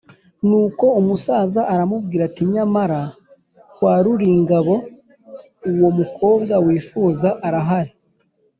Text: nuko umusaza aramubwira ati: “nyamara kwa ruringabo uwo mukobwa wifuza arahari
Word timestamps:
nuko 0.47 0.85
umusaza 0.99 1.61
aramubwira 1.73 2.21
ati: 2.29 2.43
“nyamara 2.53 3.01
kwa 3.73 3.93
ruringabo 4.03 4.75
uwo 5.71 5.89
mukobwa 5.97 6.53
wifuza 6.65 7.29
arahari 7.47 7.93